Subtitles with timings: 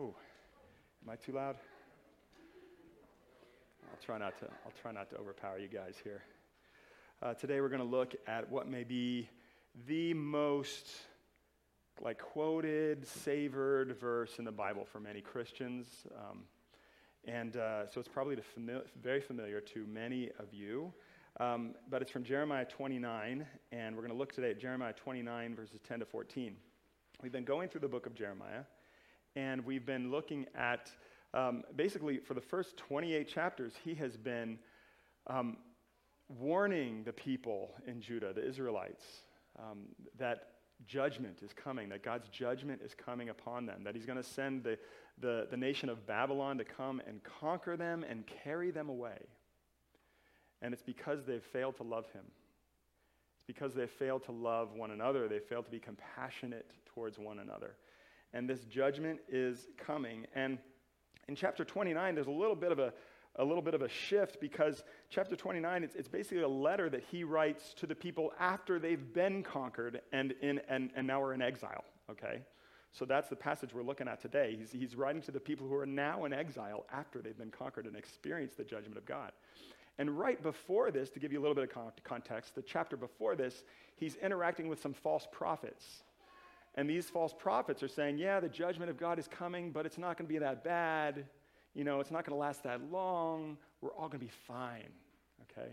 [0.00, 0.14] Oh,
[1.02, 1.56] am I too loud?
[3.90, 4.44] I'll try not to.
[4.64, 6.22] I'll try not to overpower you guys here.
[7.20, 9.28] Uh, today we're going to look at what may be
[9.88, 10.86] the most
[12.00, 16.44] like quoted, savored verse in the Bible for many Christians, um,
[17.24, 20.92] and uh, so it's probably fami- very familiar to many of you.
[21.40, 25.56] Um, but it's from Jeremiah 29, and we're going to look today at Jeremiah 29
[25.56, 26.54] verses 10 to 14.
[27.20, 28.62] We've been going through the book of Jeremiah,
[29.38, 30.90] and we've been looking at
[31.32, 34.58] um, basically for the first 28 chapters, he has been
[35.28, 35.58] um,
[36.28, 39.04] warning the people in Judah, the Israelites,
[39.56, 39.84] um,
[40.18, 40.48] that
[40.86, 44.64] judgment is coming, that God's judgment is coming upon them, that he's going to send
[44.64, 44.76] the,
[45.20, 49.18] the, the nation of Babylon to come and conquer them and carry them away.
[50.62, 52.24] And it's because they've failed to love him.
[53.36, 55.28] It's because they've failed to love one another.
[55.28, 57.76] They failed to be compassionate towards one another.
[58.32, 60.26] And this judgment is coming.
[60.34, 60.58] And
[61.28, 62.92] in chapter 29, there's a little bit of a,
[63.36, 67.04] a little bit of a shift because chapter 29, it's, it's basically a letter that
[67.10, 71.32] he writes to the people after they've been conquered and, in, and, and now are
[71.32, 72.42] in exile, okay?
[72.92, 74.56] So that's the passage we're looking at today.
[74.58, 77.86] He's, he's writing to the people who are now in exile after they've been conquered
[77.86, 79.32] and experienced the judgment of God.
[79.98, 83.34] And right before this, to give you a little bit of context, the chapter before
[83.34, 83.64] this,
[83.96, 86.02] he's interacting with some false prophets.
[86.78, 89.98] And these false prophets are saying, yeah, the judgment of God is coming, but it's
[89.98, 91.24] not going to be that bad.
[91.74, 93.56] You know, it's not going to last that long.
[93.80, 94.92] We're all going to be fine.
[95.50, 95.70] Okay?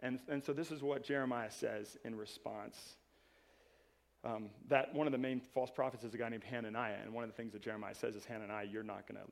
[0.00, 2.76] And, and so this is what Jeremiah says in response.
[4.22, 6.98] Um, that one of the main false prophets is a guy named Hananiah.
[7.02, 9.30] And one of the things that Jeremiah says is, Hananiah, you're not going to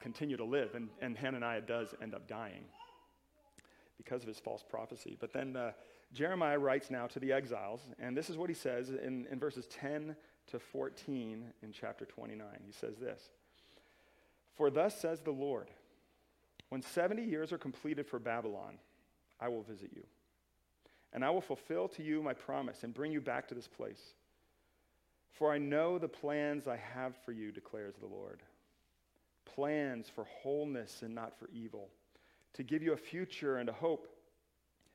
[0.00, 0.74] continue to live.
[0.74, 2.64] And, and Hananiah does end up dying
[3.98, 5.16] because of his false prophecy.
[5.20, 5.70] But then uh,
[6.14, 9.66] Jeremiah writes now to the exiles, and this is what he says in, in verses
[9.66, 10.16] 10
[10.52, 12.46] to 14 in chapter 29.
[12.64, 13.20] He says this
[14.54, 15.68] For thus says the Lord,
[16.68, 18.78] when 70 years are completed for Babylon,
[19.40, 20.04] I will visit you,
[21.12, 24.14] and I will fulfill to you my promise and bring you back to this place.
[25.32, 28.40] For I know the plans I have for you, declares the Lord
[29.54, 31.88] plans for wholeness and not for evil
[32.54, 34.08] to give you a future and a hope.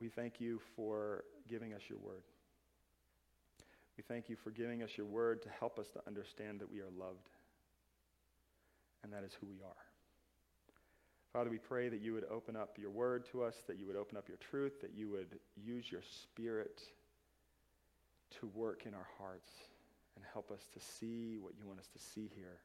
[0.00, 2.22] We thank you for giving us your word.
[3.96, 6.80] We thank you for giving us your word to help us to understand that we
[6.80, 7.30] are loved.
[9.02, 9.84] And that is who we are.
[11.32, 13.96] Father, we pray that you would open up your word to us, that you would
[13.96, 16.80] open up your truth, that you would use your spirit
[18.38, 19.50] to work in our hearts
[20.16, 22.60] and help us to see what you want us to see here.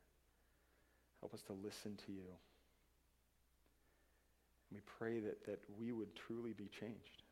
[1.19, 2.29] Help us to listen to you.
[4.71, 7.23] We pray that, that we would truly be changed.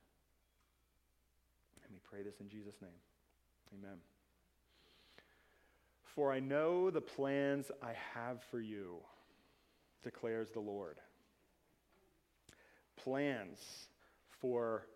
[1.83, 2.91] And we pray this in Jesus' name.
[3.77, 3.97] Amen.
[6.15, 8.97] For I know the plans I have for you,
[10.03, 10.97] declares the Lord.
[12.95, 13.59] Plans
[14.41, 14.87] for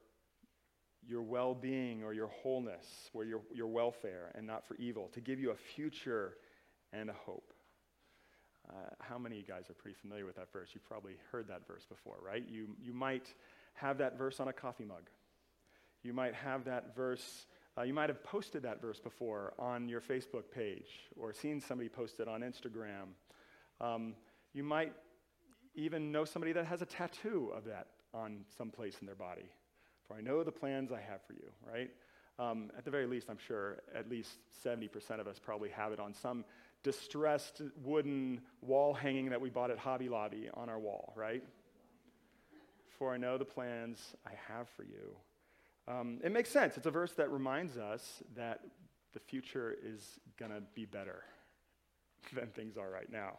[1.08, 5.22] your well being or your wholeness, or your, your welfare, and not for evil, to
[5.22, 6.38] give you a future
[6.94, 7.54] and a hope.
[8.70, 10.70] Uh, how many of you guys are pretty familiar with that verse?
[10.74, 12.44] You've probably heard that verse before, right?
[12.48, 13.34] You, you might
[13.74, 15.10] have that verse on a coffee mug.
[16.04, 17.46] You might have that verse,
[17.78, 21.90] uh, you might have posted that verse before on your Facebook page or seen somebody
[21.90, 23.10] post it on Instagram.
[23.80, 24.16] Um,
[24.54, 24.94] you might
[25.76, 29.50] even know somebody that has a tattoo of that on some place in their body.
[30.08, 31.90] For I know the plans I have for you, right?
[32.40, 34.32] Um, at the very least, I'm sure at least
[34.66, 36.44] 70% of us probably have it on some
[36.84, 41.44] distressed wooden wall hanging that we bought at Hobby Lobby on our wall, right?
[42.98, 45.16] For I know the plans I have for you.
[45.88, 46.78] Um, it makes sense.
[46.78, 48.62] It's a verse that reminds us that
[49.14, 51.24] the future is going to be better
[52.34, 53.38] than things are right now.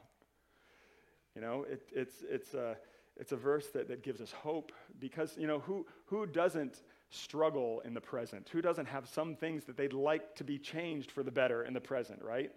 [1.35, 2.77] You know, it, it's, it's, a,
[3.17, 7.81] it's a verse that, that gives us hope because, you know, who, who doesn't struggle
[7.85, 8.49] in the present?
[8.53, 11.73] Who doesn't have some things that they'd like to be changed for the better in
[11.73, 12.51] the present, right?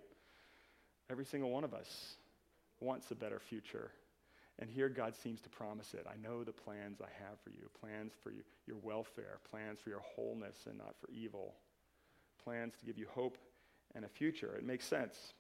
[1.09, 2.15] Every single one of us
[2.79, 3.91] wants a better future.
[4.59, 6.05] And here God seems to promise it.
[6.09, 9.89] I know the plans I have for you plans for you, your welfare, plans for
[9.89, 11.55] your wholeness and not for evil,
[12.43, 13.37] plans to give you hope
[13.95, 14.55] and a future.
[14.57, 15.33] It makes sense.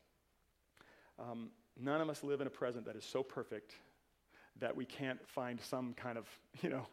[1.17, 3.73] Um, none of us live in a present that is so perfect
[4.59, 6.25] that we can't find some kind of,
[6.61, 6.87] you know,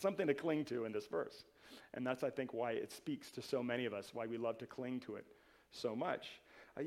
[0.00, 1.44] something to cling to in this verse.
[1.94, 4.58] And that's, I think, why it speaks to so many of us, why we love
[4.58, 5.26] to cling to it
[5.70, 6.28] so much.
[6.78, 6.82] Uh,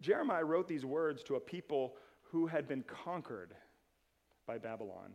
[0.00, 1.94] Jeremiah wrote these words to a people
[2.30, 3.54] who had been conquered
[4.46, 5.12] by Babylon.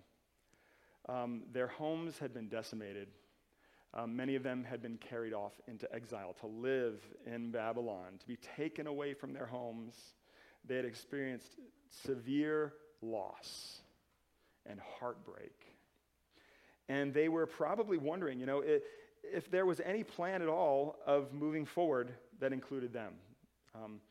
[1.07, 3.07] Um, their homes had been decimated.
[3.93, 8.27] Um, many of them had been carried off into exile to live in Babylon, to
[8.27, 9.95] be taken away from their homes.
[10.67, 11.55] They had experienced
[12.03, 13.79] severe loss
[14.65, 15.53] and heartbreak.
[16.89, 18.83] And they were probably wondering, you know, it,
[19.23, 23.13] if there was any plan at all of moving forward that included them.
[23.73, 24.01] Um,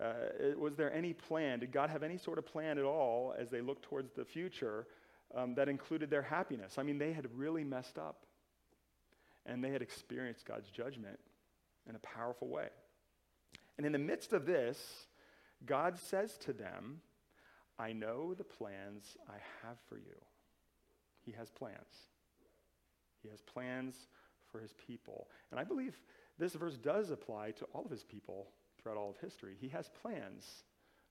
[0.00, 0.14] uh,
[0.56, 1.60] was there any plan?
[1.60, 4.86] Did God have any sort of plan at all as they looked towards the future
[5.34, 6.78] um, that included their happiness?
[6.78, 8.24] I mean, they had really messed up
[9.44, 11.18] and they had experienced God's judgment
[11.88, 12.68] in a powerful way.
[13.76, 15.06] And in the midst of this,
[15.66, 17.00] God says to them,
[17.78, 20.16] I know the plans I have for you.
[21.24, 22.06] He has plans.
[23.22, 23.94] He has plans
[24.50, 25.28] for his people.
[25.50, 25.96] And I believe
[26.38, 28.48] this verse does apply to all of his people
[28.82, 29.54] throughout all of history.
[29.60, 30.44] He has plans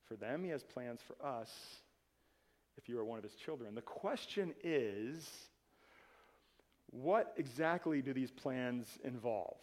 [0.08, 1.50] for them, he has plans for us
[2.78, 3.76] if you are one of his children.
[3.76, 5.28] The question is
[6.92, 9.58] what exactly do these plans involve?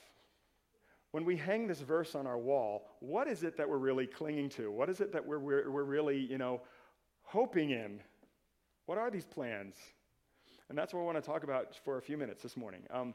[1.10, 4.50] When we hang this verse on our wall, what is it that we're really clinging
[4.50, 4.70] to?
[4.70, 6.62] What is it that we're, we're, we're really, you know,
[7.22, 8.00] hoping in?
[8.86, 9.74] What are these plans?
[10.68, 12.82] And that's what I want to talk about for a few minutes this morning.
[12.90, 13.14] Um,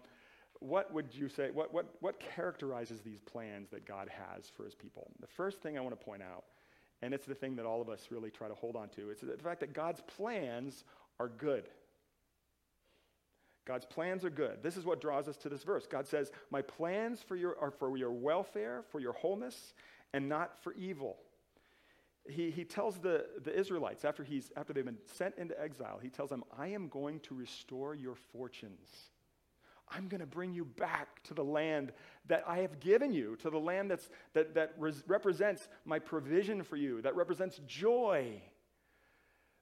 [0.63, 4.73] what would you say, what, what, what characterizes these plans that God has for his
[4.73, 5.11] people?
[5.19, 6.45] The first thing I want to point out,
[7.01, 9.21] and it's the thing that all of us really try to hold on to, it's
[9.21, 10.85] the fact that God's plans
[11.19, 11.67] are good.
[13.65, 14.63] God's plans are good.
[14.63, 15.85] This is what draws us to this verse.
[15.85, 19.73] God says, My plans for your, are for your welfare, for your wholeness,
[20.13, 21.17] and not for evil.
[22.29, 26.09] He, he tells the, the Israelites, after, he's, after they've been sent into exile, he
[26.09, 29.11] tells them, I am going to restore your fortunes.
[29.91, 31.91] I'm going to bring you back to the land
[32.27, 36.63] that I have given you, to the land that's, that, that res- represents my provision
[36.63, 38.41] for you, that represents joy,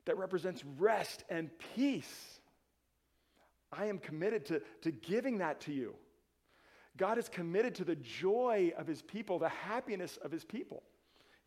[0.05, 2.39] that represents rest and peace.
[3.71, 5.95] I am committed to, to giving that to you.
[6.97, 10.83] God is committed to the joy of his people, the happiness of his people.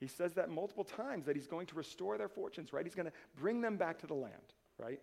[0.00, 2.84] He says that multiple times that he's going to restore their fortunes, right?
[2.84, 4.34] He's going to bring them back to the land,
[4.78, 5.00] right?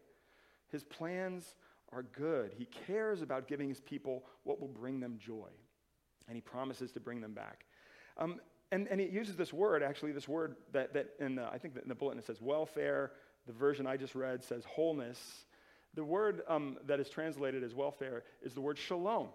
[0.69, 1.55] His plans
[1.93, 2.53] are good.
[2.57, 5.49] He cares about giving his people what will bring them joy.
[6.27, 7.65] And he promises to bring them back.
[8.17, 8.39] Um,
[8.71, 11.75] and, and he uses this word, actually, this word that, that in the, I think
[11.75, 13.11] in the bulletin it says welfare.
[13.47, 15.45] The version I just read says wholeness.
[15.93, 19.27] The word um, that is translated as welfare is the word shalom,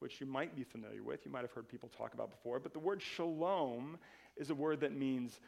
[0.00, 1.24] which you might be familiar with.
[1.24, 2.60] You might have heard people talk about before.
[2.60, 3.98] But the word shalom
[4.36, 5.40] is a word that means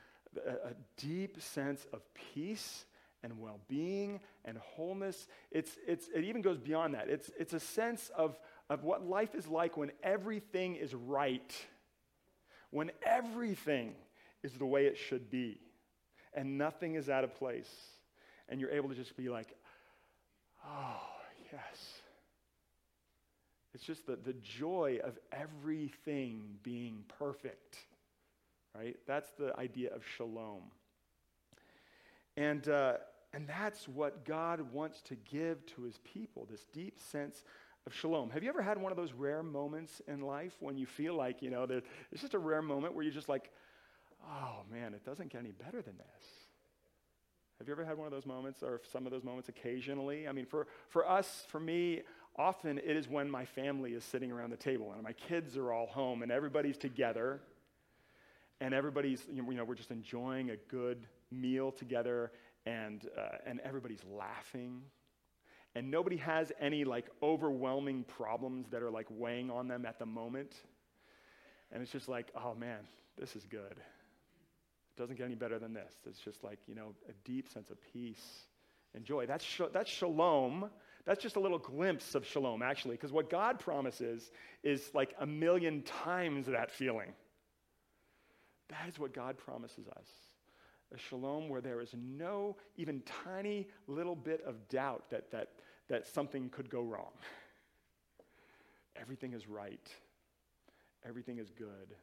[0.47, 2.87] a, a deep sense of peace
[3.25, 5.27] and well being and wholeness.
[5.51, 7.09] It's, it's, it even goes beyond that.
[7.09, 8.39] It's, it's a sense of,
[8.69, 11.53] of what life is like when everything is right,
[12.71, 13.95] when everything
[14.43, 15.59] is the way it should be,
[16.35, 17.73] and nothing is out of place.
[18.49, 19.57] And you're able to just be like,
[20.67, 21.01] oh,
[21.51, 21.95] yes.
[23.73, 27.79] It's just the, the joy of everything being perfect,
[28.77, 28.97] right?
[29.07, 30.63] That's the idea of shalom.
[32.37, 32.95] And, uh,
[33.35, 37.45] and that's what God wants to give to his people this deep sense
[37.85, 38.31] of shalom.
[38.31, 41.43] Have you ever had one of those rare moments in life when you feel like,
[41.43, 41.67] you know,
[42.13, 43.51] it's just a rare moment where you're just like,
[44.25, 46.27] oh man, it doesn't get any better than this?
[47.59, 50.29] Have you ever had one of those moments or some of those moments occasionally?
[50.29, 52.03] I mean, for, for us, for me,
[52.37, 55.73] often it is when my family is sitting around the table and my kids are
[55.73, 57.41] all home and everybody's together
[58.61, 62.31] and everybody's, you know, we're just enjoying a good meal together
[62.67, 64.83] and, uh, and everybody's laughing.
[65.75, 70.07] And nobody has any like overwhelming problems that are like weighing on them at the
[70.07, 70.55] moment.
[71.73, 72.81] And it's just like, oh man,
[73.19, 73.73] this is good.
[73.73, 75.93] It doesn't get any better than this.
[76.07, 78.45] It's just like, you know, a deep sense of peace
[78.95, 79.27] and joy.
[79.27, 80.71] That's, sh- that's shalom.
[81.05, 84.31] That's just a little glimpse of shalom, actually, because what God promises
[84.63, 87.13] is like a million times that feeling.
[88.69, 90.07] That is what God promises us
[90.93, 95.51] a shalom where there is no even tiny little bit of doubt that, that,
[95.89, 97.13] that something could go wrong.
[98.97, 99.89] Everything is right,
[101.07, 101.95] everything is good.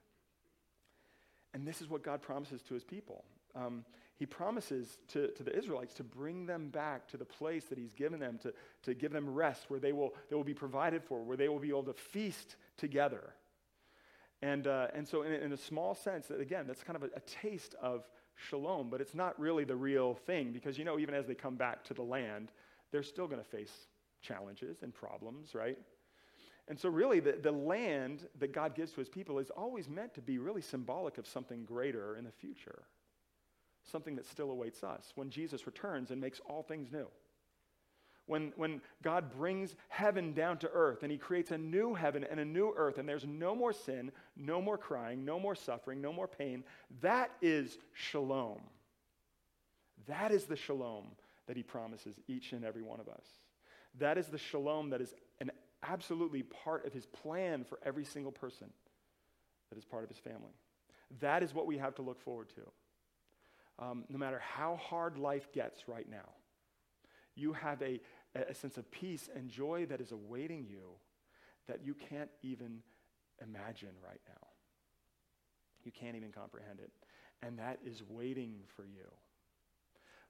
[1.54, 3.24] And this is what God promises to his people.
[3.56, 3.84] Um,
[4.22, 7.94] he promises to, to the Israelites to bring them back to the place that he's
[7.94, 11.24] given them, to, to give them rest, where they will, they will be provided for,
[11.24, 13.34] where they will be able to feast together.
[14.44, 17.20] And, uh, and so, in, in, a small sense, again, that's kind of a, a
[17.22, 18.08] taste of
[18.50, 21.56] shalom, but it's not really the real thing because, you know, even as they come
[21.56, 22.52] back to the land,
[22.92, 23.88] they're still going to face
[24.22, 25.78] challenges and problems, right?
[26.68, 30.14] And so, really, the, the land that God gives to his people is always meant
[30.16, 32.84] to be really symbolic of something greater in the future,
[33.92, 37.08] something that still awaits us when Jesus returns and makes all things new.
[38.32, 42.40] When, when God brings heaven down to earth and he creates a new heaven and
[42.40, 46.14] a new earth, and there's no more sin, no more crying, no more suffering, no
[46.14, 46.64] more pain,
[47.02, 48.62] that is shalom.
[50.08, 51.08] That is the shalom
[51.48, 53.26] that he promises each and every one of us.
[54.00, 55.52] That is the shalom that is an
[55.84, 58.70] absolutely part of his plan for every single person
[59.70, 60.56] that is part of his family.
[61.20, 63.86] That is what we have to look forward to.
[63.86, 66.30] Um, no matter how hard life gets right now,
[67.36, 68.00] you have a,
[68.36, 70.96] a sense of peace and joy that is awaiting you
[71.68, 72.80] that you can't even
[73.42, 74.48] imagine right now.
[75.84, 76.92] You can't even comprehend it.
[77.44, 79.10] And that is waiting for you.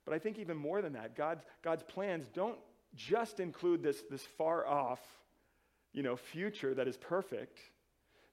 [0.05, 2.57] But I think even more than that, God's, God's plans don't
[2.95, 4.99] just include this, this far off
[5.93, 7.59] you know, future that is perfect,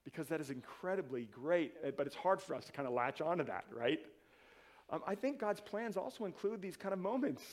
[0.05, 3.21] because that is incredibly great, eh, but it's hard for us to kind of latch
[3.21, 3.99] onto that, right?
[4.89, 7.43] Um, I think God's plans also include these kind of moments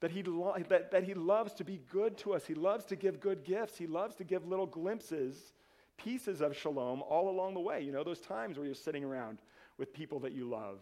[0.00, 2.46] that he, lo- that, that he loves to be good to us.
[2.46, 3.78] He loves to give good gifts.
[3.78, 5.52] He loves to give little glimpses,
[5.96, 7.80] pieces of shalom all along the way.
[7.82, 9.38] You know, those times where you're sitting around
[9.78, 10.80] with people that you love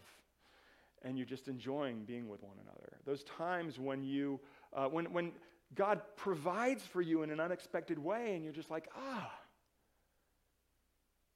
[1.03, 2.97] and you're just enjoying being with one another.
[3.05, 4.39] Those times when you,
[4.73, 5.31] uh, when, when
[5.75, 9.31] God provides for you in an unexpected way, and you're just like, ah.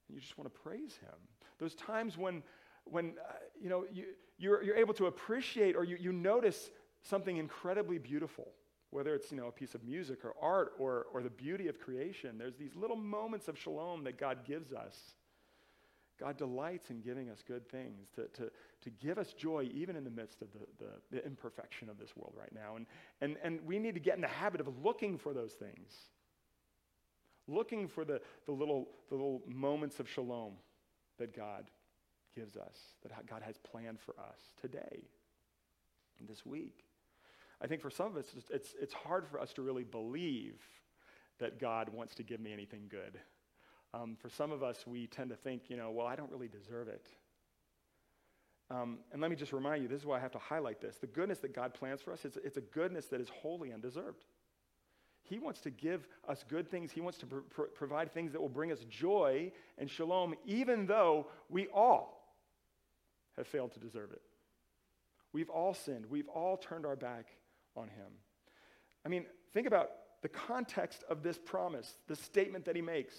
[0.08, 1.16] And you just want to praise Him.
[1.60, 2.42] Those times when,
[2.86, 4.06] when uh, you know, you,
[4.38, 6.72] you're, you're able to appreciate or you, you notice
[7.04, 8.48] something incredibly beautiful,
[8.90, 11.80] whether it's, you know, a piece of music or art or, or the beauty of
[11.80, 12.38] creation.
[12.38, 14.96] There's these little moments of shalom that God gives us
[16.20, 18.52] God delights in giving us good things, to, to,
[18.82, 22.16] to give us joy even in the midst of the, the, the, imperfection of this
[22.16, 22.76] world right now.
[22.76, 22.86] And,
[23.22, 25.94] and, and we need to get in the habit of looking for those things,
[27.48, 30.54] looking for the, the, little, the little moments of shalom
[31.20, 31.72] that God
[32.36, 35.08] gives us, that God has planned for us today,
[36.20, 36.84] and this week.
[37.62, 40.62] I think for some of us, it's, it's hard for us to really believe
[41.40, 43.20] that God wants to give me anything good.
[43.94, 46.48] Um, for some of us, we tend to think, you know, well, I don't really
[46.48, 47.06] deserve it.
[48.72, 50.98] Um, and let me just remind you this is why I have to highlight this.
[50.98, 54.26] The goodness that God plans for us, it's, it's a goodness that is wholly undeserved.
[55.24, 58.42] He wants to give us good things, He wants to pr- pr- provide things that
[58.42, 62.36] will bring us joy and shalom, even though we all
[63.38, 64.22] have failed to deserve it.
[65.34, 67.26] We've all sinned, we've all turned our back
[67.80, 68.12] on Him.
[69.06, 69.90] I mean, think about
[70.22, 73.16] the context of this promise, the statement that He makes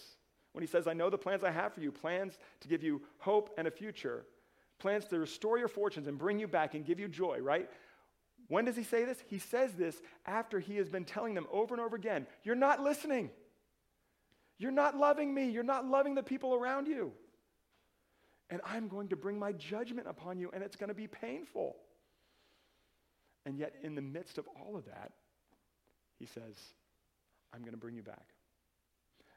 [0.53, 3.03] when he says, I know the plans I have for you plans to give you
[3.19, 4.25] hope and a future,
[4.79, 7.69] plans to restore your fortunes and bring you back and give you joy, right?
[8.49, 9.23] When does he say this?
[9.29, 12.81] He says this after he has been telling them over and over again, You're not
[12.81, 13.31] listening.
[14.59, 15.49] You're not loving me.
[15.49, 17.13] You're not loving the people around you.
[18.51, 21.77] And I'm going to bring my judgment upon you, and it's going to be painful.
[23.47, 25.13] And yet, in the midst of all of that,
[26.19, 26.55] he says,
[27.55, 28.35] I'm going to bring you back.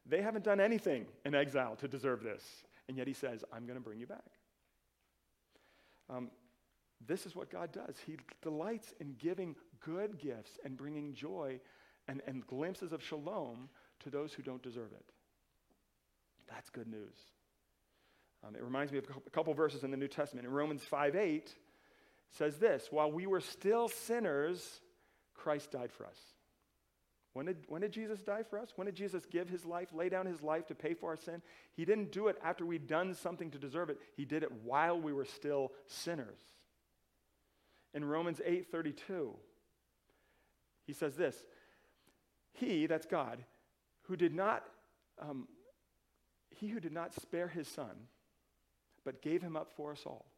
[0.05, 2.43] They haven't done anything in exile to deserve this.
[2.87, 4.19] And yet he says, I'm going to bring you back.
[6.09, 6.29] Um,
[7.05, 7.95] this is what God does.
[8.05, 11.59] He delights in giving good gifts and bringing joy
[12.07, 13.69] and, and glimpses of shalom
[14.01, 15.05] to those who don't deserve it.
[16.49, 17.15] That's good news.
[18.45, 20.45] Um, it reminds me of a couple verses in the New Testament.
[20.45, 21.53] In Romans 5 8
[22.33, 24.81] says this While we were still sinners,
[25.33, 26.17] Christ died for us.
[27.33, 28.73] When did, when did Jesus die for us?
[28.75, 31.41] When did Jesus give his life, lay down his life to pay for our sin?
[31.75, 33.97] He didn't do it after we'd done something to deserve it.
[34.15, 36.39] He did it while we were still sinners.
[37.95, 39.35] In Romans 8:32,
[40.85, 41.43] he says this:
[42.53, 43.43] He, that's God,
[44.03, 44.63] who did not,
[45.19, 45.47] um,
[46.51, 48.07] he who did not spare his son,
[49.03, 50.32] but gave him up for us all.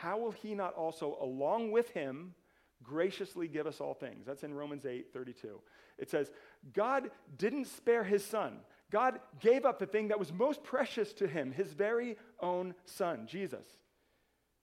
[0.00, 2.34] How will he not also, along with him,
[2.82, 4.26] graciously give us all things.
[4.26, 5.60] That's in Romans 8 32.
[5.98, 6.30] It says,
[6.74, 8.58] God didn't spare his son.
[8.90, 13.26] God gave up the thing that was most precious to him, his very own son,
[13.26, 13.66] Jesus,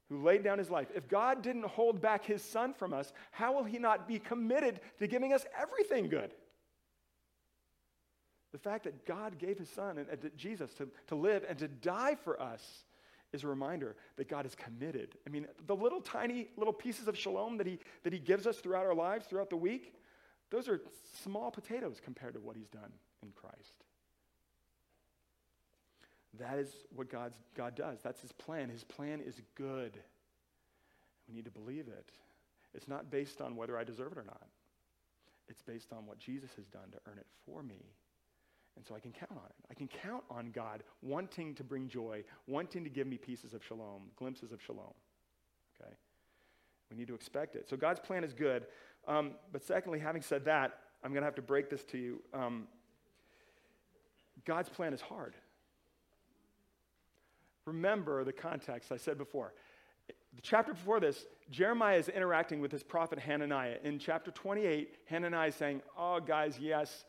[0.07, 0.87] who laid down his life.
[0.95, 4.79] If God didn't hold back his son from us, how will he not be committed
[4.99, 6.31] to giving us everything good?
[8.51, 11.67] The fact that God gave his son, and, and Jesus, to, to live and to
[11.67, 12.85] die for us
[13.33, 15.15] is a reminder that God is committed.
[15.27, 18.59] I mean, the little tiny little pieces of shalom that he, that he gives us
[18.59, 19.93] throughout our lives, throughout the week,
[20.51, 20.79] those are
[21.23, 22.91] small potatoes compared to what he's done
[23.23, 23.83] in Christ.
[26.39, 27.99] That is what God's, God does.
[28.03, 28.69] That's his plan.
[28.69, 29.97] His plan is good.
[31.27, 32.11] We need to believe it.
[32.73, 34.47] It's not based on whether I deserve it or not.
[35.47, 37.93] It's based on what Jesus has done to earn it for me.
[38.75, 39.55] And so I can count on it.
[39.69, 43.63] I can count on God wanting to bring joy, wanting to give me pieces of
[43.63, 44.93] shalom, glimpses of shalom.
[45.79, 45.93] Okay?
[46.89, 47.69] We need to expect it.
[47.69, 48.65] So God's plan is good.
[49.07, 52.21] Um, but secondly, having said that, I'm going to have to break this to you.
[52.33, 52.67] Um,
[54.45, 55.35] God's plan is hard.
[57.65, 59.53] Remember the context I said before.
[60.07, 63.77] The chapter before this, Jeremiah is interacting with his prophet Hananiah.
[63.83, 67.05] In chapter 28, Hananiah is saying, Oh, guys, yes,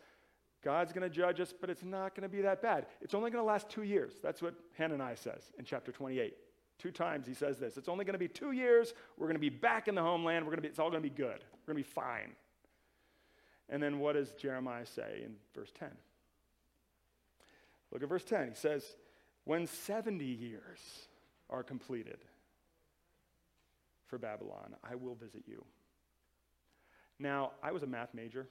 [0.65, 2.87] God's going to judge us, but it's not going to be that bad.
[3.03, 4.15] It's only going to last two years.
[4.23, 6.35] That's what Hananiah says in chapter 28.
[6.79, 7.77] Two times he says this.
[7.77, 8.95] It's only going to be two years.
[9.17, 10.45] We're going to be back in the homeland.
[10.45, 11.39] We're going to be, it's all going to be good.
[11.67, 12.33] We're going to be fine.
[13.69, 15.89] And then what does Jeremiah say in verse 10?
[17.93, 18.49] Look at verse 10.
[18.49, 18.85] He says,
[19.45, 20.81] When 70 years
[21.51, 22.19] are completed
[24.07, 25.65] for Babylon, I will visit you.
[27.19, 28.49] Now, I was a math major,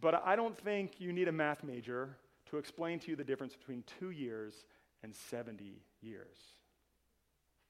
[0.00, 2.16] but I don't think you need a math major
[2.50, 4.66] to explain to you the difference between two years
[5.02, 6.36] and 70 years.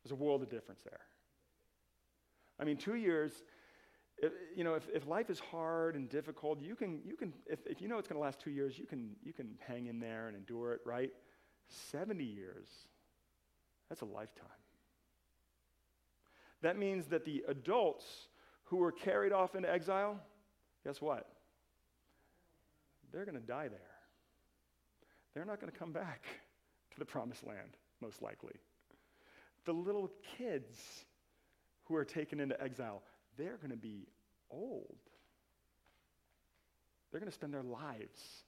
[0.03, 1.01] There's a world of difference there.
[2.61, 3.33] I mean, two years,
[4.19, 7.67] if, you know, if, if life is hard and difficult, you can, you can if,
[7.67, 9.99] if you know it's going to last two years, you can, you can hang in
[9.99, 11.11] there and endure it, right?
[11.91, 12.69] 70 years,
[13.89, 14.47] that's a lifetime.
[16.63, 18.05] That means that the adults
[18.65, 20.19] who were carried off into exile,
[20.85, 21.34] guess what?
[23.15, 23.81] They're going to die there.
[25.35, 26.25] They're not going to come back
[26.93, 28.55] to the promised land, most likely.
[29.65, 30.77] The little kids
[31.85, 33.03] who are taken into exile,
[33.39, 34.09] they're going to be
[34.51, 34.97] old.
[37.11, 38.43] They're going to spend their lives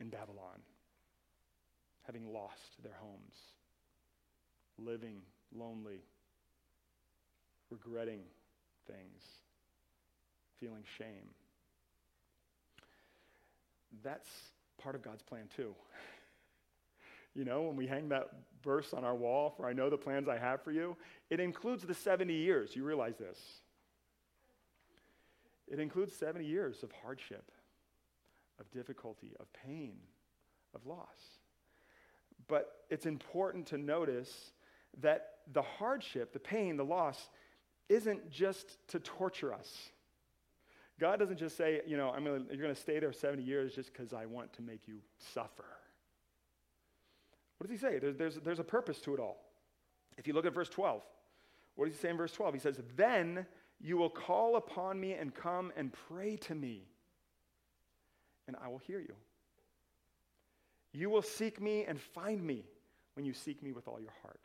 [0.00, 0.58] in Babylon,
[2.02, 3.34] having lost their homes,
[4.76, 5.22] living
[5.54, 6.00] lonely,
[7.70, 8.22] regretting
[8.88, 9.22] things,
[10.58, 11.28] feeling shame.
[14.02, 14.28] That's
[14.82, 15.74] part of God's plan, too.
[17.32, 18.28] You know, when we hang that
[18.64, 20.96] verse on our wall, for I know the plans I have for you,
[21.30, 22.74] it includes the 70 years.
[22.74, 23.38] You realize this.
[25.68, 27.52] It includes 70 years of hardship,
[28.58, 29.92] of difficulty, of pain,
[30.74, 31.38] of loss.
[32.48, 34.50] But it's important to notice
[35.00, 37.30] that the hardship, the pain, the loss,
[37.88, 39.72] isn't just to torture us.
[41.00, 43.74] God doesn't just say, you know, I'm gonna, you're going to stay there 70 years
[43.74, 44.98] just because I want to make you
[45.32, 45.64] suffer.
[47.56, 47.98] What does he say?
[47.98, 49.38] There's, there's, there's a purpose to it all.
[50.18, 51.02] If you look at verse 12,
[51.74, 52.54] what does he say in verse 12?
[52.54, 53.46] He says, Then
[53.80, 56.82] you will call upon me and come and pray to me,
[58.46, 59.14] and I will hear you.
[60.92, 62.66] You will seek me and find me
[63.14, 64.40] when you seek me with all your heart.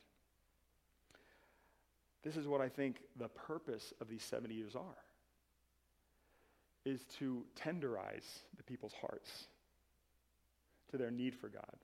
[2.24, 5.05] This is what I think the purpose of these 70 years are
[6.86, 9.48] is to tenderize the people's hearts
[10.92, 11.76] to their need for God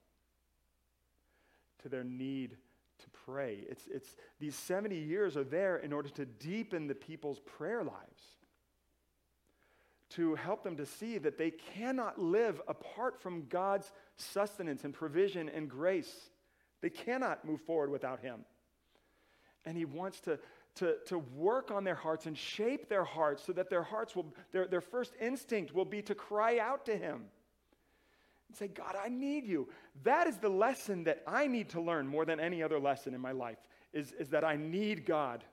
[1.82, 2.56] to their need
[2.98, 3.64] to pray.
[3.68, 8.22] It's, it's, these 70 years are there in order to deepen the people's prayer lives,
[10.10, 15.48] to help them to see that they cannot live apart from God's sustenance and provision
[15.48, 16.30] and grace.
[16.80, 18.44] They cannot move forward without Him.
[19.64, 20.38] And He wants to,
[20.76, 24.32] to, to work on their hearts and shape their hearts so that their hearts will,
[24.52, 27.24] their, their first instinct will be to cry out to Him
[28.48, 29.68] and say, God, I need you.
[30.04, 33.20] That is the lesson that I need to learn more than any other lesson in
[33.20, 33.58] my life,
[33.92, 35.44] is, is that I need God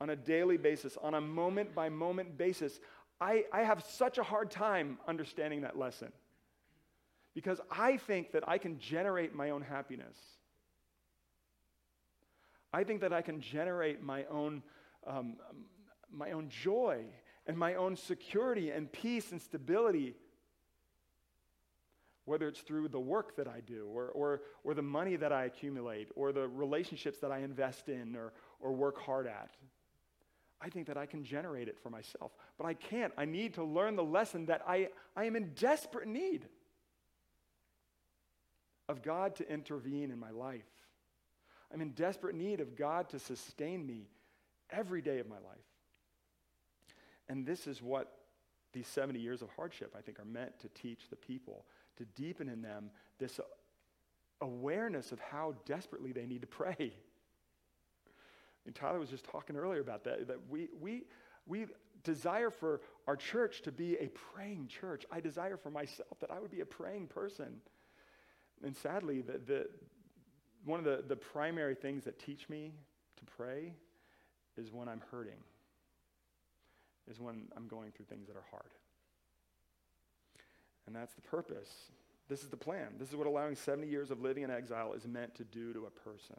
[0.00, 2.80] on a daily basis, on a moment by moment basis.
[3.20, 6.12] I, I have such a hard time understanding that lesson
[7.34, 10.16] because I think that I can generate my own happiness.
[12.72, 14.62] I think that I can generate my own,
[15.06, 15.36] um,
[16.12, 17.04] my own joy
[17.46, 20.14] and my own security and peace and stability
[22.30, 25.46] whether it's through the work that I do, or, or, or the money that I
[25.46, 29.50] accumulate, or the relationships that I invest in or, or work hard at.
[30.60, 33.12] I think that I can generate it for myself, but I can't.
[33.18, 36.46] I need to learn the lesson that I, I am in desperate need
[38.88, 40.70] of God to intervene in my life.
[41.72, 44.08] I'm in desperate need of God to sustain me
[44.70, 45.58] every day of my life.
[47.28, 48.12] And this is what
[48.72, 51.64] these 70 years of hardship, I think, are meant to teach the people
[51.96, 53.40] to deepen in them this
[54.40, 56.92] awareness of how desperately they need to pray.
[58.66, 61.04] And Tyler was just talking earlier about that, that we, we,
[61.46, 61.66] we
[62.04, 65.04] desire for our church to be a praying church.
[65.10, 67.60] I desire for myself that I would be a praying person.
[68.62, 69.66] And sadly, the, the,
[70.64, 72.72] one of the, the primary things that teach me
[73.16, 73.74] to pray
[74.56, 75.38] is when I'm hurting,
[77.10, 78.70] is when I'm going through things that are hard.
[80.86, 81.68] And that's the purpose.
[82.28, 82.88] This is the plan.
[82.98, 85.86] This is what allowing 70 years of living in exile is meant to do to
[85.86, 86.36] a person.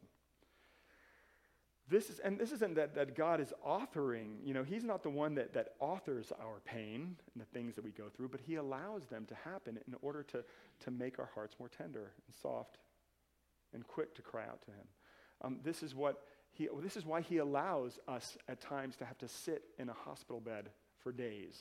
[1.90, 5.10] This is, and this isn't that, that God is authoring, you know, He's not the
[5.10, 8.56] one that, that authors our pain and the things that we go through, but He
[8.56, 10.44] allows them to happen in order to,
[10.86, 12.78] to make our hearts more tender and soft
[13.74, 14.88] and quick to cry out to Him.
[15.42, 16.22] Um, this, is what
[16.54, 19.94] he, this is why He allows us at times to have to sit in a
[19.94, 21.58] hospital bed for days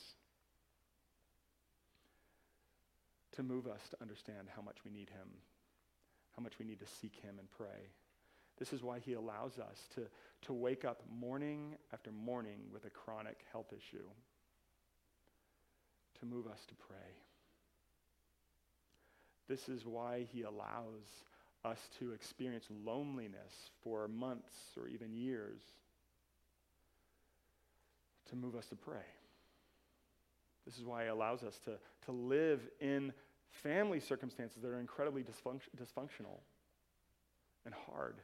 [3.33, 5.27] to move us to understand how much we need Him,
[6.35, 7.89] how much we need to seek Him and pray.
[8.59, 10.01] This is why He allows us to,
[10.47, 14.05] to wake up morning after morning with a chronic health issue,
[16.19, 16.97] to move us to pray.
[19.47, 21.07] This is why He allows
[21.63, 25.61] us to experience loneliness for months or even years,
[28.29, 29.05] to move us to pray.
[30.65, 31.71] This is why He allows us to,
[32.05, 33.13] to live in
[33.49, 36.39] family circumstances that are incredibly dysfunct- dysfunctional
[37.65, 38.15] and hard,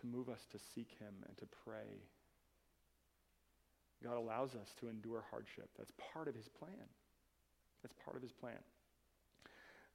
[0.00, 2.02] to move us to seek Him and to pray.
[4.02, 5.70] God allows us to endure hardship.
[5.78, 6.88] That's part of His plan.
[7.82, 8.58] That's part of His plan.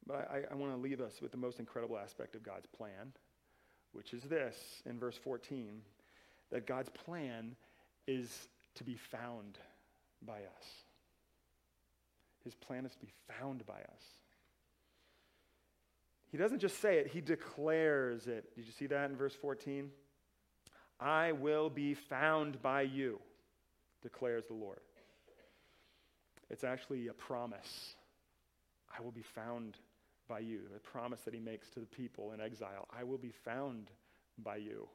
[0.07, 3.11] But I, I want to leave us with the most incredible aspect of God's plan,
[3.91, 5.81] which is this in verse 14
[6.49, 7.55] that God's plan
[8.07, 9.57] is to be found
[10.25, 10.65] by us.
[12.45, 14.03] His plan is to be found by us.
[16.31, 18.55] He doesn't just say it, he declares it.
[18.55, 19.89] Did you see that in verse 14?
[20.99, 23.19] I will be found by you,
[24.01, 24.79] declares the Lord.
[26.49, 27.95] It's actually a promise.
[28.97, 29.77] I will be found
[30.27, 32.87] by you, a promise that he makes to the people in exile.
[32.97, 33.89] I will be found
[34.37, 34.87] by you.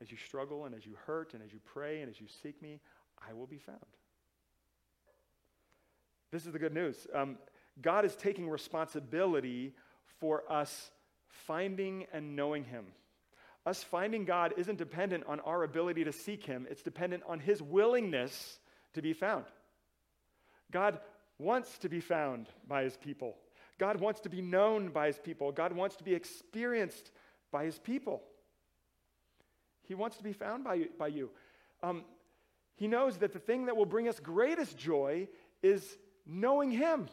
[0.00, 2.60] As you struggle and as you hurt and as you pray and as you seek
[2.60, 2.80] me,
[3.28, 3.78] I will be found.
[6.32, 7.06] This is the good news.
[7.14, 7.38] Um,
[7.80, 9.74] God is taking responsibility
[10.20, 10.90] for us
[11.28, 12.86] finding and knowing Him.
[13.64, 17.62] Us finding God isn't dependent on our ability to seek Him, it's dependent on His
[17.62, 18.58] willingness
[18.94, 19.44] to be found.
[20.70, 20.98] God
[21.38, 23.36] wants to be found by His people.
[23.78, 25.52] God wants to be known by His people.
[25.52, 27.10] God wants to be experienced
[27.50, 28.22] by His people.
[29.82, 31.30] He wants to be found by, by you.
[31.82, 32.04] Um,
[32.76, 35.28] he knows that the thing that will bring us greatest joy
[35.62, 37.08] is knowing Him,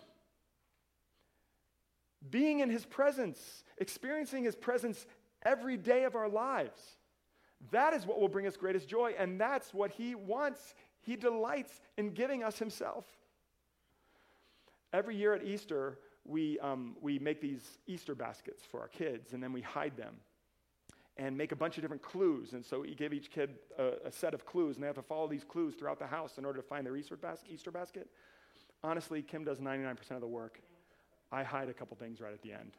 [2.29, 5.05] being in His presence, experiencing His presence
[5.45, 6.81] every day of our lives.
[7.71, 10.75] That is what will bring us greatest joy, and that's what He wants.
[11.01, 13.05] He delights in giving us Himself.
[14.91, 19.43] Every year at Easter, we, um, we make these Easter baskets for our kids, and
[19.43, 20.15] then we hide them
[21.17, 22.53] and make a bunch of different clues.
[22.53, 25.03] And so we give each kid a, a, set of clues, and they have to
[25.03, 28.09] follow these clues throughout the house in order to find their Easter, bas- Easter basket.
[28.83, 30.59] Honestly, Kim does 99% of the work.
[31.31, 32.71] I hide a couple things right at the end.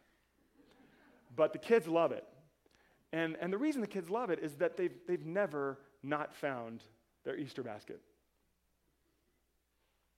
[1.36, 2.24] But the kids love it.
[3.12, 6.82] And, and the reason the kids love it is that they've, they've never not found
[7.24, 8.00] their Easter basket.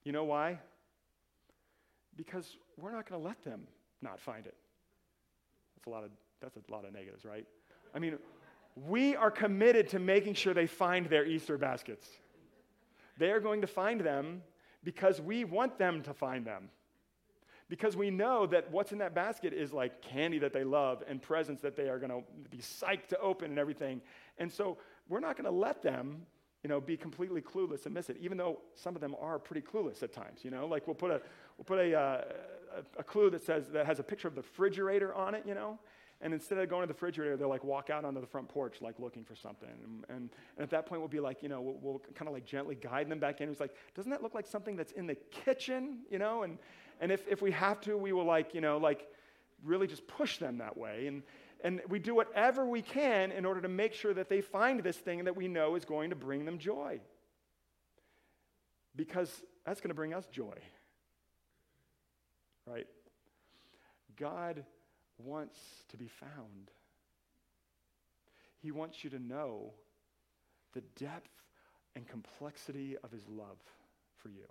[0.05, 0.59] You know why?
[2.17, 3.63] Because we're not going to let them
[4.03, 4.55] not find it.
[5.77, 6.11] That's a lot of
[6.41, 7.47] that's a lot of negatives, right?
[7.95, 8.19] I mean,
[8.87, 12.07] we are committed to making sure they find their Easter baskets.
[13.19, 14.43] They are going to find them
[14.85, 16.69] because we want them to find them.
[17.69, 21.21] Because we know that what's in that basket is like candy that they love and
[21.21, 24.01] presents that they are going to be psyched to open and everything.
[24.39, 24.77] And so
[25.09, 26.27] we're not going to let them,
[26.63, 29.67] you know, be completely clueless and miss it, even though some of them are pretty
[29.67, 30.67] clueless at times, you know?
[30.67, 31.21] Like we'll put a,
[31.57, 32.25] we'll put a, uh,
[32.99, 35.79] a, clue that says, that has a picture of the refrigerator on it, you know?
[36.23, 38.77] And instead of going to the refrigerator, they'll like walk out onto the front porch,
[38.81, 39.69] like looking for something.
[39.69, 42.33] And, and, and at that point, we'll be like, you know, we'll, we'll kind of
[42.33, 43.51] like gently guide them back in.
[43.51, 46.43] It's like, doesn't that look like something that's in the kitchen, you know?
[46.43, 46.59] And,
[47.01, 49.07] and if, if we have to, we will like, you know, like
[49.63, 51.07] really just push them that way.
[51.07, 51.23] And,
[51.63, 54.97] and we do whatever we can in order to make sure that they find this
[54.97, 57.01] thing that we know is going to bring them joy.
[58.95, 60.55] Because that's going to bring us joy.
[62.67, 62.87] Right?
[64.17, 64.65] God
[65.19, 65.59] wants
[65.91, 66.71] to be found.
[68.59, 69.73] He wants you to know
[70.73, 71.31] the depth
[71.95, 73.59] and complexity of his love
[74.17, 74.47] for you.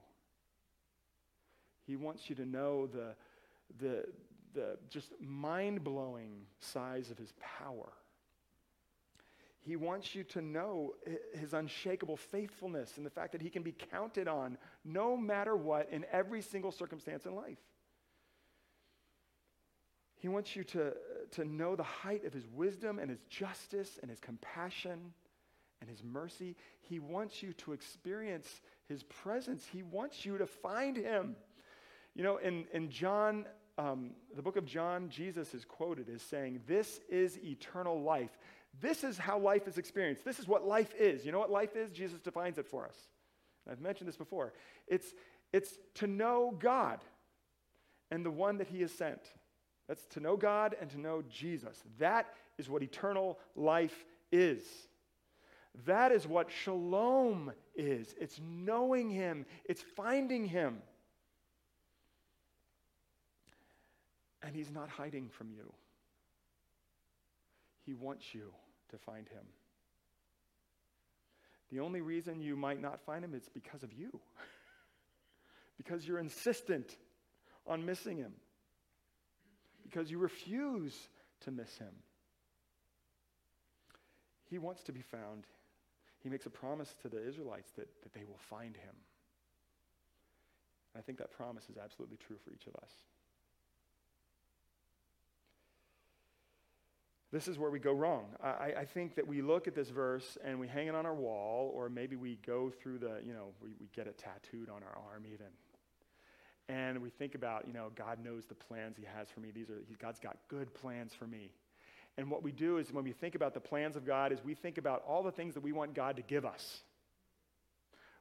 [1.86, 3.15] He wants you to know the,
[3.80, 4.06] the,
[4.54, 7.91] the just mind blowing size of his power.
[9.62, 10.93] He wants you to know
[11.34, 15.89] his unshakable faithfulness and the fact that he can be counted on no matter what
[15.91, 17.58] in every single circumstance in life.
[20.17, 20.93] He wants you to,
[21.32, 25.13] to know the height of his wisdom and his justice and his compassion
[25.82, 26.56] and his mercy.
[26.82, 29.65] He wants you to experience his presence.
[29.71, 31.36] He wants you to find him.
[32.15, 33.45] You know, in, in John,
[33.78, 38.38] um, the book of John, Jesus is quoted as saying, This is eternal life.
[38.80, 40.23] This is how life is experienced.
[40.25, 41.25] This is what life is.
[41.25, 41.91] You know what life is?
[41.91, 42.95] Jesus defines it for us.
[43.69, 44.54] I've mentioned this before.
[44.88, 45.13] It's,
[45.51, 46.99] it's to know God
[48.12, 49.21] and the one that he has sent.
[49.88, 51.84] That's to know God and to know Jesus.
[52.00, 54.63] That is what eternal life is.
[55.86, 58.15] That is what shalom is.
[58.19, 60.78] It's knowing him, it's finding him.
[64.41, 65.74] And he's not hiding from you.
[67.86, 68.52] He wants you
[68.91, 69.43] to find him.
[71.71, 74.19] The only reason you might not find him is because of you.
[75.78, 76.95] because you're insistent
[77.67, 78.34] on missing him.
[79.86, 80.95] Because you refuse
[81.41, 81.93] to miss him.
[84.50, 85.45] He wants to be found.
[86.19, 88.95] He makes a promise to the Israelites that, that they will find him.
[90.93, 92.91] And I think that promise is absolutely true for each of us.
[97.32, 98.28] This is where we go wrong.
[98.41, 101.13] I, I, think that we look at this verse and we hang it on our
[101.13, 104.84] wall, or maybe we go through the, you know, we, we get it tattooed on
[104.84, 105.48] our arm even.
[106.67, 109.51] And we think about, you know, God knows the plans He has for me.
[109.54, 111.51] These are, God's got good plans for me.
[112.17, 114.56] And what we do is when we think about the plans of God, is we
[114.56, 116.82] think about all the things that we want God to give us.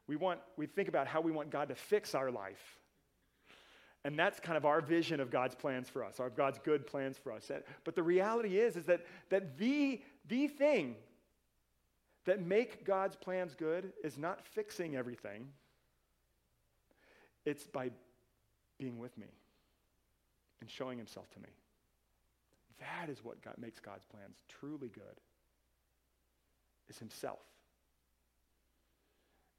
[0.06, 2.78] We, want, we think about how we want God to fix our life.
[4.04, 7.16] And that's kind of our vision of God's plans for us, our God's good plans
[7.16, 7.50] for us.
[7.84, 10.96] But the reality is, is that, that the, the thing
[12.26, 15.48] that make God's plans good is not fixing everything.
[17.46, 17.90] It's by
[18.78, 19.28] being with me
[20.60, 21.48] and showing himself to me.
[22.80, 25.20] That is what God makes God's plans truly good.
[26.88, 27.38] Is himself.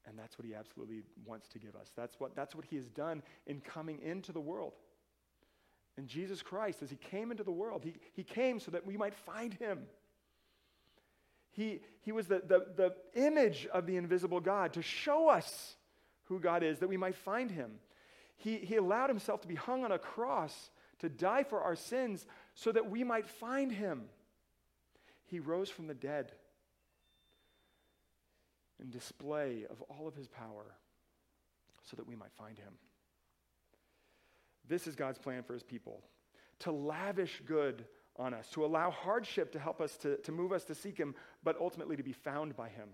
[0.08, 1.91] And that's what he absolutely wants to give us.
[1.95, 4.73] That's what, that's what he has done in coming into the world.
[5.97, 8.97] And Jesus Christ, as he came into the world, he, he came so that we
[8.97, 9.80] might find him.
[11.51, 15.75] He, he was the, the, the image of the invisible God to show us
[16.25, 17.71] who God is, that we might find him.
[18.38, 20.69] He, he allowed himself to be hung on a cross
[21.00, 24.04] to die for our sins so that we might find him.
[25.26, 26.32] He rose from the dead
[28.82, 30.76] in display of all of his power
[31.84, 32.74] so that we might find him.
[34.67, 36.02] This is God's plan for his people
[36.60, 37.86] to lavish good
[38.17, 41.13] on us, to allow hardship to help us to, to move us to seek him,
[41.43, 42.89] but ultimately to be found by him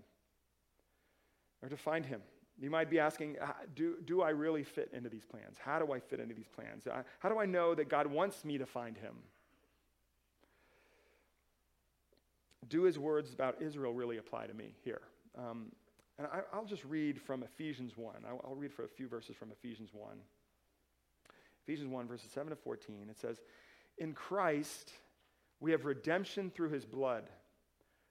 [1.62, 2.20] or to find him.
[2.60, 3.36] You might be asking,
[3.74, 5.56] do, do I really fit into these plans?
[5.58, 6.86] How do I fit into these plans?
[7.18, 9.14] How do I know that God wants me to find him?
[12.68, 15.02] Do his words about Israel really apply to me here?
[15.36, 15.72] Um,
[16.18, 18.14] and I, will just read from Ephesians 1.
[18.28, 20.16] I'll, I'll read for a few verses from Ephesians 1.
[21.66, 23.08] Ephesians 1, verses 7 to 14.
[23.10, 23.40] It says,
[23.98, 24.92] In Christ
[25.60, 27.24] we have redemption through his blood,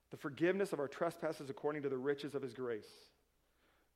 [0.09, 2.89] the forgiveness of our trespasses according to the riches of his grace,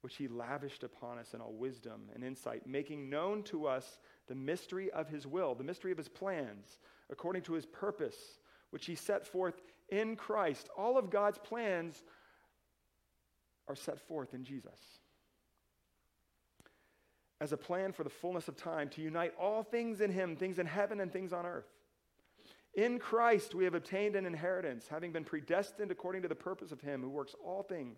[0.06, 4.36] which he lavished upon us in all wisdom and insight, making known to us the
[4.36, 6.78] mystery of his will, the mystery of his plans,
[7.10, 8.38] according to his purpose,
[8.70, 10.70] which he set forth in Christ.
[10.78, 12.04] All of God's plans
[13.68, 14.80] are set forth in Jesus.
[17.41, 20.60] As a plan for the fullness of time to unite all things in Him, things
[20.60, 21.65] in heaven and things on earth.
[22.76, 26.82] In Christ, we have obtained an inheritance, having been predestined according to the purpose of
[26.82, 27.98] Him who works all things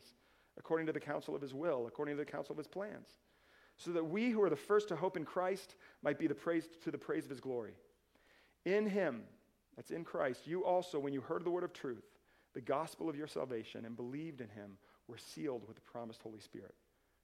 [0.58, 3.08] according to the counsel of His will, according to the counsel of His plans,
[3.78, 6.68] so that we who are the first to hope in Christ might be the praise,
[6.84, 7.74] to the praise of His glory.
[8.66, 9.24] In Him,
[9.76, 12.06] that's in Christ, you also, when you heard the word of truth,
[12.54, 16.40] the gospel of your salvation, and believed in Him, we're sealed with the promised Holy
[16.40, 16.76] Spirit,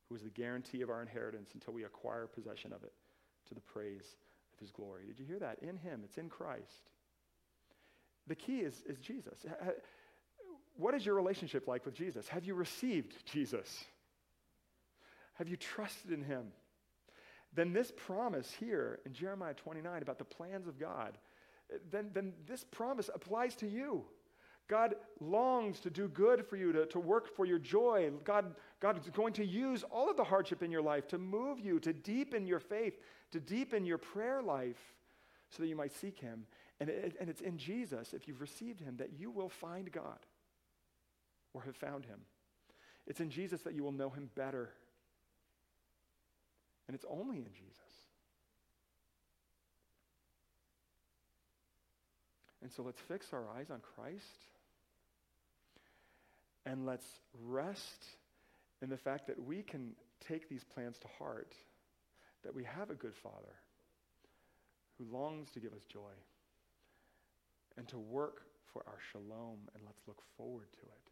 [0.08, 2.94] who is the guarantee of our inheritance until we acquire possession of it
[3.48, 4.16] to the praise
[4.54, 5.06] of his glory.
[5.08, 5.60] Did you hear that?
[5.62, 6.90] In him, it's in Christ.
[8.28, 9.46] The key is, is Jesus.
[10.76, 12.28] What is your relationship like with Jesus?
[12.28, 13.86] Have you received Jesus?
[15.36, 16.48] Have you trusted in him?
[17.56, 21.18] Then this promise here in Jeremiah 29 about the plans of God,
[21.92, 24.04] then, then this promise applies to you.
[24.68, 28.10] God longs to do good for you, to, to work for your joy.
[28.24, 31.60] God, God is going to use all of the hardship in your life to move
[31.60, 32.98] you, to deepen your faith,
[33.32, 34.94] to deepen your prayer life
[35.50, 36.46] so that you might seek Him.
[36.80, 40.20] And, it, and it's in Jesus, if you've received Him, that you will find God
[41.54, 42.20] or have found Him.
[43.08, 44.70] It's in Jesus that you will know Him better.
[46.88, 47.80] And it's only in Jesus.
[52.62, 54.48] And so let's fix our eyes on Christ.
[56.66, 57.06] And let's
[57.42, 58.06] rest
[58.82, 59.92] in the fact that we can
[60.26, 61.54] take these plans to heart,
[62.44, 63.56] that we have a good Father
[64.98, 66.14] who longs to give us joy
[67.78, 71.03] and to work for our shalom, and let's look forward to it.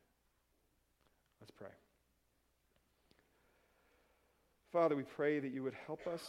[1.42, 1.70] Let's pray.
[4.72, 6.22] Father, we pray that you would help us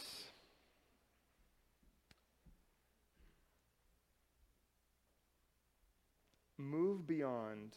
[6.57, 7.73] move beyond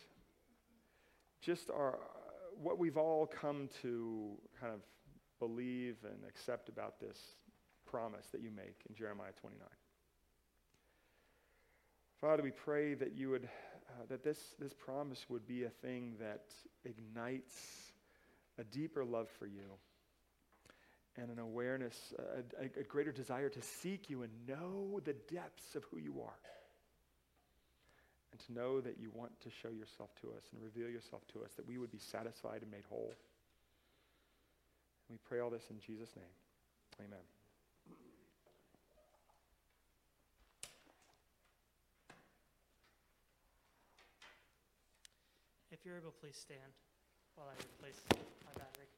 [1.43, 1.99] just our
[2.61, 4.81] what we've all come to kind of
[5.39, 7.19] believe and accept about this
[7.85, 9.61] promise that you make in Jeremiah 29.
[12.19, 13.47] Father, we pray that you would
[13.97, 16.45] uh, that this this promise would be a thing that
[16.85, 17.93] ignites
[18.59, 19.79] a deeper love for you
[21.17, 25.75] and an awareness, a, a, a greater desire to seek you and know the depths
[25.75, 26.39] of who you are
[28.33, 31.43] and to know that you want to show yourself to us and reveal yourself to
[31.43, 33.15] us, that we would be satisfied and made whole.
[35.09, 37.07] We pray all this in Jesus' name.
[37.07, 37.36] Amen.
[45.87, 46.75] You're able, please stand
[47.37, 48.03] while I replace
[48.45, 48.91] my battery.